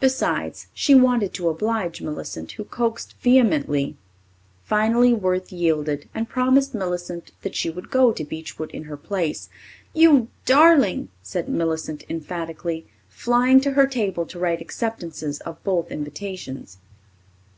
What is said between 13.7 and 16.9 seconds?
her table to write acceptances of both invitations.